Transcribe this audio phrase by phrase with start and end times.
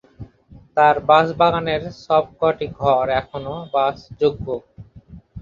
[0.75, 4.45] তার বাসভবনের সব কটি ঘর এখনো বাসযোগ্য।